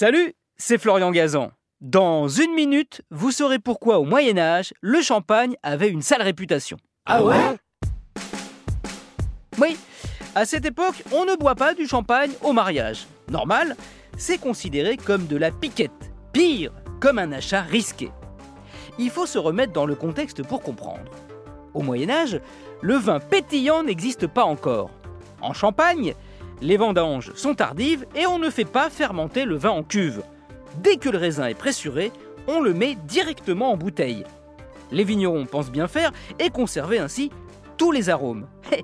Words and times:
Salut, 0.00 0.34
c'est 0.56 0.78
Florian 0.78 1.10
Gazan. 1.10 1.50
Dans 1.80 2.28
une 2.28 2.54
minute, 2.54 3.02
vous 3.10 3.32
saurez 3.32 3.58
pourquoi 3.58 3.98
au 3.98 4.04
Moyen 4.04 4.38
Âge, 4.38 4.72
le 4.80 5.02
champagne 5.02 5.56
avait 5.64 5.88
une 5.90 6.02
sale 6.02 6.22
réputation. 6.22 6.76
Ah 7.04 7.24
ouais? 7.24 7.56
Oui, 9.58 9.76
à 10.36 10.44
cette 10.44 10.66
époque, 10.66 11.02
on 11.12 11.24
ne 11.24 11.34
boit 11.34 11.56
pas 11.56 11.74
du 11.74 11.88
champagne 11.88 12.30
au 12.44 12.52
mariage. 12.52 13.08
Normal, 13.28 13.74
c'est 14.16 14.38
considéré 14.38 14.96
comme 14.96 15.26
de 15.26 15.36
la 15.36 15.50
piquette. 15.50 16.12
Pire, 16.32 16.70
comme 17.00 17.18
un 17.18 17.32
achat 17.32 17.62
risqué. 17.62 18.12
Il 19.00 19.10
faut 19.10 19.26
se 19.26 19.38
remettre 19.38 19.72
dans 19.72 19.84
le 19.84 19.96
contexte 19.96 20.44
pour 20.44 20.62
comprendre. 20.62 21.10
Au 21.74 21.82
Moyen 21.82 22.10
Âge, 22.10 22.40
le 22.82 22.94
vin 22.94 23.18
pétillant 23.18 23.82
n'existe 23.82 24.28
pas 24.28 24.44
encore. 24.44 24.90
En 25.40 25.54
Champagne, 25.54 26.14
les 26.60 26.76
vendanges 26.76 27.32
sont 27.34 27.54
tardives 27.54 28.06
et 28.14 28.26
on 28.26 28.38
ne 28.38 28.50
fait 28.50 28.64
pas 28.64 28.90
fermenter 28.90 29.44
le 29.44 29.56
vin 29.56 29.70
en 29.70 29.82
cuve. 29.82 30.22
Dès 30.78 30.96
que 30.96 31.08
le 31.08 31.18
raisin 31.18 31.46
est 31.46 31.54
pressuré, 31.54 32.12
on 32.46 32.60
le 32.60 32.74
met 32.74 32.96
directement 33.06 33.72
en 33.72 33.76
bouteille. 33.76 34.24
Les 34.90 35.04
vignerons 35.04 35.46
pensent 35.46 35.70
bien 35.70 35.88
faire 35.88 36.12
et 36.38 36.50
conserver 36.50 36.98
ainsi 36.98 37.30
tous 37.76 37.92
les 37.92 38.10
arômes. 38.10 38.46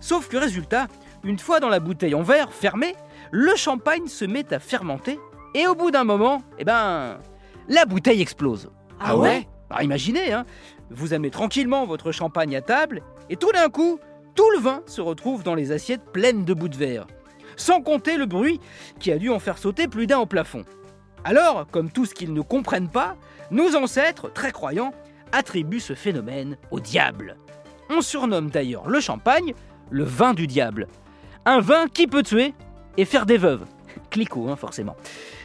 Sauf 0.00 0.28
que 0.28 0.36
résultat, 0.36 0.86
une 1.24 1.38
fois 1.38 1.60
dans 1.60 1.68
la 1.68 1.80
bouteille 1.80 2.14
en 2.14 2.22
verre 2.22 2.52
fermée, 2.52 2.94
le 3.30 3.56
champagne 3.56 4.06
se 4.06 4.24
met 4.24 4.52
à 4.52 4.58
fermenter 4.58 5.18
et 5.54 5.66
au 5.66 5.74
bout 5.74 5.90
d'un 5.90 6.04
moment, 6.04 6.42
eh 6.58 6.64
ben, 6.64 7.18
la 7.68 7.84
bouteille 7.86 8.20
explose. 8.20 8.70
Ah 9.00 9.16
ouais 9.16 9.48
Alors 9.70 9.82
imaginez, 9.82 10.32
hein, 10.32 10.44
vous 10.90 11.12
amenez 11.12 11.30
tranquillement 11.30 11.86
votre 11.86 12.12
champagne 12.12 12.54
à 12.54 12.60
table 12.60 13.02
et 13.30 13.36
tout 13.36 13.50
d'un 13.52 13.68
coup, 13.68 13.98
tout 14.34 14.50
le 14.50 14.60
vin 14.60 14.82
se 14.86 15.00
retrouve 15.00 15.42
dans 15.42 15.54
les 15.54 15.72
assiettes 15.72 16.12
pleines 16.12 16.44
de 16.44 16.54
bouts 16.54 16.68
de 16.68 16.76
verre. 16.76 17.06
Sans 17.56 17.80
compter 17.80 18.16
le 18.16 18.26
bruit 18.26 18.60
qui 19.00 19.10
a 19.10 19.18
dû 19.18 19.30
en 19.30 19.38
faire 19.38 19.58
sauter 19.58 19.88
plus 19.88 20.06
d'un 20.06 20.18
au 20.18 20.26
plafond. 20.26 20.64
Alors, 21.24 21.66
comme 21.70 21.90
tout 21.90 22.04
ce 22.04 22.14
qu'ils 22.14 22.32
ne 22.32 22.40
comprennent 22.40 22.90
pas, 22.90 23.16
nos 23.50 23.74
ancêtres, 23.74 24.32
très 24.32 24.52
croyants, 24.52 24.92
attribuent 25.32 25.80
ce 25.80 25.94
phénomène 25.94 26.56
au 26.70 26.80
diable. 26.80 27.36
On 27.90 28.00
surnomme 28.00 28.50
d'ailleurs 28.50 28.88
le 28.88 29.00
champagne 29.00 29.54
le 29.90 30.04
vin 30.04 30.34
du 30.34 30.46
diable. 30.46 30.88
Un 31.44 31.60
vin 31.60 31.86
qui 31.88 32.06
peut 32.06 32.22
tuer 32.22 32.54
et 32.96 33.04
faire 33.04 33.26
des 33.26 33.38
veuves. 33.38 33.64
Clicquot, 34.10 34.48
hein, 34.48 34.56
forcément. 34.56 34.96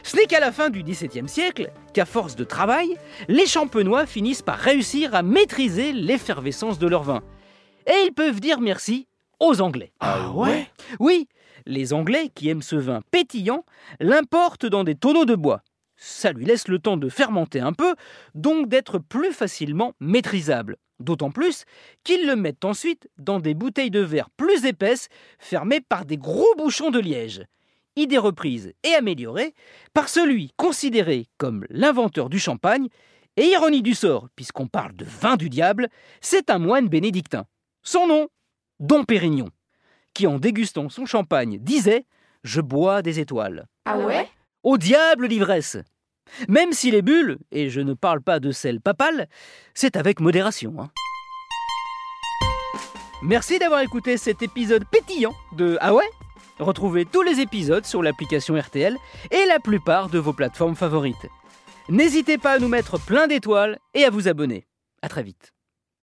Ce 0.02 0.16
n'est 0.16 0.26
qu'à 0.26 0.40
la 0.40 0.52
fin 0.52 0.70
du 0.70 0.82
XVIIe 0.82 1.28
siècle 1.28 1.70
qu'à 1.92 2.04
force 2.04 2.36
de 2.36 2.44
travail, 2.44 2.96
les 3.28 3.46
champenois 3.46 4.06
finissent 4.06 4.42
par 4.42 4.58
réussir 4.58 5.14
à 5.14 5.22
maîtriser 5.22 5.92
l'effervescence 5.92 6.78
de 6.78 6.88
leur 6.88 7.02
vin. 7.02 7.22
Et 7.86 8.06
ils 8.06 8.12
peuvent 8.12 8.40
dire 8.40 8.60
merci 8.60 9.06
aux 9.40 9.60
Anglais. 9.60 9.92
Ah 10.00 10.30
ouais? 10.30 10.68
Oui, 10.98 11.28
les 11.66 11.92
Anglais, 11.92 12.30
qui 12.34 12.48
aiment 12.48 12.62
ce 12.62 12.76
vin 12.76 13.00
pétillant, 13.10 13.64
l'importent 14.00 14.66
dans 14.66 14.84
des 14.84 14.94
tonneaux 14.94 15.24
de 15.24 15.34
bois. 15.34 15.62
Ça 15.96 16.32
lui 16.32 16.44
laisse 16.44 16.68
le 16.68 16.78
temps 16.78 16.96
de 16.96 17.08
fermenter 17.08 17.60
un 17.60 17.72
peu, 17.72 17.94
donc 18.34 18.68
d'être 18.68 18.98
plus 18.98 19.32
facilement 19.32 19.92
maîtrisable. 20.00 20.76
D'autant 20.98 21.30
plus 21.30 21.64
qu'ils 22.04 22.26
le 22.26 22.36
mettent 22.36 22.64
ensuite 22.64 23.08
dans 23.18 23.40
des 23.40 23.54
bouteilles 23.54 23.90
de 23.90 24.00
verre 24.00 24.30
plus 24.30 24.64
épaisses, 24.64 25.08
fermées 25.38 25.80
par 25.80 26.04
des 26.04 26.16
gros 26.16 26.54
bouchons 26.56 26.90
de 26.90 26.98
liège. 26.98 27.44
Idée 27.96 28.18
reprise 28.18 28.72
et 28.84 28.94
améliorée 28.94 29.54
par 29.94 30.08
celui 30.08 30.52
considéré 30.56 31.26
comme 31.38 31.66
l'inventeur 31.68 32.28
du 32.30 32.38
champagne, 32.38 32.88
et 33.36 33.46
ironie 33.46 33.82
du 33.82 33.94
sort, 33.94 34.28
puisqu'on 34.36 34.66
parle 34.66 34.94
de 34.94 35.06
vin 35.06 35.36
du 35.36 35.48
diable, 35.48 35.88
c'est 36.20 36.50
un 36.50 36.58
moine 36.58 36.88
bénédictin. 36.88 37.46
Son 37.82 38.06
nom, 38.06 38.28
Dom 38.78 39.06
Pérignon, 39.06 39.48
qui 40.14 40.26
en 40.26 40.38
dégustant 40.38 40.88
son 40.88 41.06
champagne 41.06 41.58
disait 41.60 42.04
Je 42.44 42.60
bois 42.60 43.02
des 43.02 43.20
étoiles. 43.20 43.66
Ah 43.86 43.98
ouais? 43.98 44.28
Au 44.62 44.78
diable 44.78 45.26
l'ivresse 45.26 45.76
Même 46.48 46.72
si 46.72 46.90
les 46.90 47.02
bulles, 47.02 47.38
et 47.50 47.68
je 47.70 47.80
ne 47.80 47.94
parle 47.94 48.22
pas 48.22 48.40
de 48.40 48.50
celle 48.52 48.80
papale, 48.80 49.28
c'est 49.74 49.96
avec 49.96 50.20
modération. 50.20 50.74
hein. 50.78 50.90
Merci 53.22 53.58
d'avoir 53.58 53.80
écouté 53.80 54.16
cet 54.16 54.42
épisode 54.42 54.84
pétillant 54.90 55.34
de 55.56 55.78
Ah 55.80 55.94
ouais? 55.94 56.08
Retrouvez 56.58 57.04
tous 57.04 57.22
les 57.22 57.40
épisodes 57.40 57.84
sur 57.86 58.02
l'application 58.02 58.56
RTL 58.58 58.96
et 59.30 59.46
la 59.46 59.58
plupart 59.60 60.08
de 60.08 60.18
vos 60.18 60.32
plateformes 60.32 60.74
favorites. 60.76 61.26
N'hésitez 61.88 62.38
pas 62.38 62.52
à 62.52 62.58
nous 62.58 62.68
mettre 62.68 62.98
plein 63.00 63.26
d'étoiles 63.26 63.78
et 63.94 64.04
à 64.04 64.10
vous 64.10 64.28
abonner. 64.28 64.66
À 65.02 65.08
très 65.08 65.22
vite. 65.22 65.52